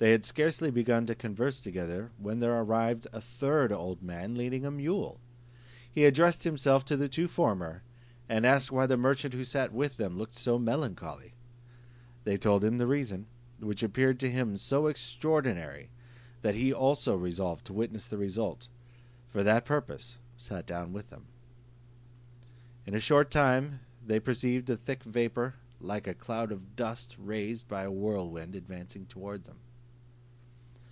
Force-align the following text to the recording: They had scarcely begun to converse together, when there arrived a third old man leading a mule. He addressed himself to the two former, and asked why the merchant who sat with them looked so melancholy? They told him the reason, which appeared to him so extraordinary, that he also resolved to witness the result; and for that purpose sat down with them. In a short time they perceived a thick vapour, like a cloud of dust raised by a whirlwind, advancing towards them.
They 0.00 0.12
had 0.12 0.24
scarcely 0.24 0.70
begun 0.70 1.06
to 1.06 1.16
converse 1.16 1.58
together, 1.58 2.12
when 2.18 2.38
there 2.38 2.54
arrived 2.56 3.08
a 3.12 3.20
third 3.20 3.72
old 3.72 4.00
man 4.00 4.36
leading 4.36 4.64
a 4.64 4.70
mule. 4.70 5.18
He 5.90 6.04
addressed 6.04 6.44
himself 6.44 6.84
to 6.84 6.96
the 6.96 7.08
two 7.08 7.26
former, 7.26 7.82
and 8.28 8.46
asked 8.46 8.70
why 8.70 8.86
the 8.86 8.96
merchant 8.96 9.34
who 9.34 9.42
sat 9.42 9.72
with 9.72 9.96
them 9.96 10.16
looked 10.16 10.36
so 10.36 10.56
melancholy? 10.56 11.34
They 12.22 12.36
told 12.36 12.62
him 12.62 12.78
the 12.78 12.86
reason, 12.86 13.26
which 13.58 13.82
appeared 13.82 14.20
to 14.20 14.30
him 14.30 14.56
so 14.56 14.86
extraordinary, 14.86 15.90
that 16.42 16.54
he 16.54 16.72
also 16.72 17.16
resolved 17.16 17.64
to 17.64 17.72
witness 17.72 18.06
the 18.06 18.18
result; 18.18 18.68
and 18.68 19.32
for 19.32 19.42
that 19.42 19.64
purpose 19.64 20.18
sat 20.36 20.64
down 20.64 20.92
with 20.92 21.10
them. 21.10 21.26
In 22.86 22.94
a 22.94 23.00
short 23.00 23.32
time 23.32 23.80
they 24.06 24.20
perceived 24.20 24.70
a 24.70 24.76
thick 24.76 25.02
vapour, 25.02 25.56
like 25.80 26.06
a 26.06 26.14
cloud 26.14 26.52
of 26.52 26.76
dust 26.76 27.16
raised 27.18 27.66
by 27.66 27.82
a 27.82 27.90
whirlwind, 27.90 28.54
advancing 28.54 29.04
towards 29.04 29.48
them. 29.48 29.58